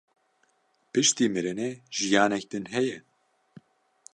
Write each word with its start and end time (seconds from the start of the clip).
Piştî 0.91 1.25
mirinê 1.33 1.69
jiyanek 1.95 2.45
din 2.51 2.65
heye? 2.73 2.97